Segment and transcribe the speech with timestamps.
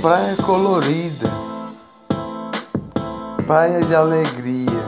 [0.00, 1.28] praia colorida,
[3.44, 4.84] praia de alegria,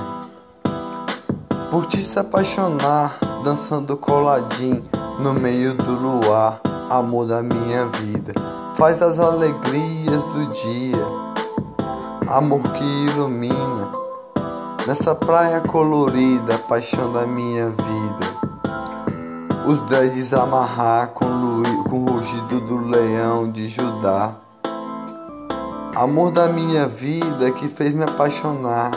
[1.68, 4.84] por ti se apaixonar, dançando coladinho
[5.18, 8.32] no meio do luar, amor da minha vida,
[8.76, 11.06] faz as alegrias do dia,
[12.28, 13.90] amor que ilumina,
[14.86, 18.30] nessa praia colorida, paixão da minha vida.
[19.66, 21.26] Os dreads amarrar com,
[21.88, 24.34] com o rugido do leão de Judá.
[25.94, 28.92] Amor da minha vida que fez me apaixonar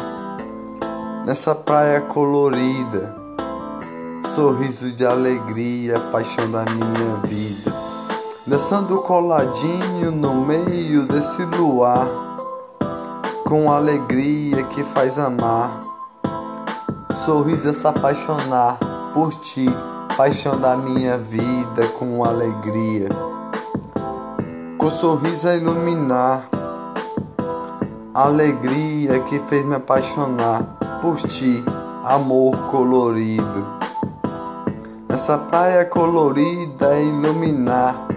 [1.25, 3.15] nessa praia colorida.
[4.35, 7.73] Sorriso de alegria, paixão da minha vida.
[8.45, 12.07] Dançando coladinho no meio desse luar,
[13.43, 15.79] com alegria que faz amar.
[17.25, 18.77] Sorriso é se apaixonar
[19.13, 19.65] por ti,
[20.15, 23.09] paixão da minha vida, com alegria.
[24.77, 26.52] Com sorriso a iluminar
[28.13, 30.61] alegria que fez me apaixonar
[31.01, 31.65] por ti,
[32.03, 33.65] amor colorido.
[35.09, 38.07] Essa praia colorida é iluminar.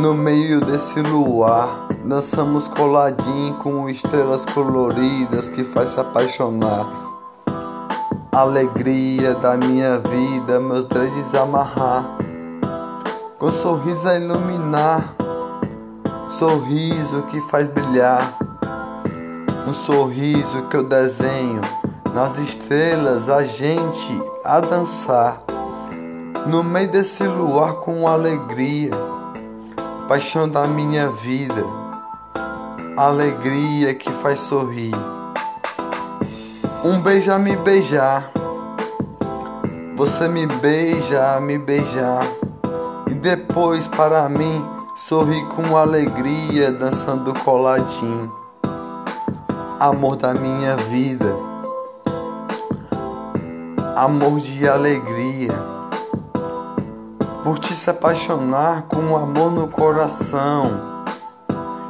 [0.00, 6.88] No meio desse luar, dançamos coladinho com estrelas coloridas que faz se apaixonar.
[8.32, 12.16] Alegria da minha vida, meus dreads amarrar.
[13.38, 15.19] Com sorriso a iluminar
[16.38, 18.36] sorriso que faz brilhar,
[19.66, 21.60] um sorriso que eu desenho
[22.14, 25.42] nas estrelas, a gente a dançar,
[26.46, 28.90] no meio desse luar com alegria,
[30.08, 31.64] paixão da minha vida,
[32.96, 34.94] alegria que faz sorrir.
[36.84, 38.30] Um beijo a me beijar,
[39.96, 42.22] você me beija a me beijar,
[43.08, 48.30] e depois para mim Sorri com alegria, dançando coladinho.
[49.80, 51.34] Amor da minha vida,
[53.96, 55.54] amor de alegria.
[57.42, 60.66] Por te se apaixonar com amor no coração,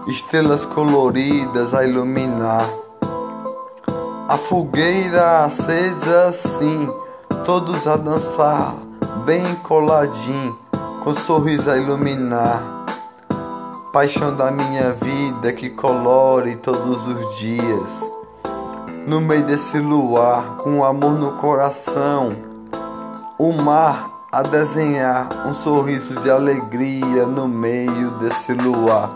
[0.06, 2.64] estrelas coloridas a iluminar.
[4.28, 6.86] A fogueira acesa assim,
[7.44, 8.72] todos a dançar,
[9.26, 10.56] bem coladinho,
[11.02, 12.79] com sorriso a iluminar
[13.92, 18.00] paixão da minha vida que colore todos os dias.
[19.06, 22.30] No meio desse luar, com amor no coração,
[23.36, 29.10] o mar a desenhar um sorriso de alegria no meio desse luar.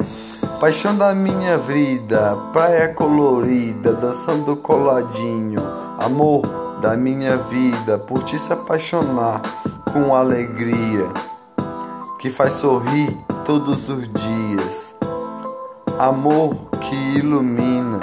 [0.58, 5.62] Paixão da minha vida, praia colorida, dançando coladinho.
[6.00, 6.42] Amor
[6.80, 9.40] da minha vida, por ti se apaixonar
[9.92, 11.06] com alegria
[12.18, 14.94] que faz sorrir todos os dias.
[15.98, 18.00] Amor que ilumina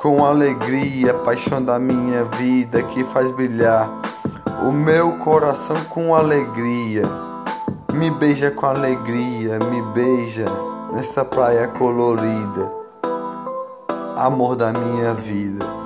[0.00, 3.88] com alegria, paixão da minha vida que faz brilhar
[4.66, 7.02] o meu coração com alegria.
[7.92, 10.46] Me beija com alegria, me beija
[10.92, 12.72] nesta praia colorida.
[14.16, 15.81] Amor da minha vida.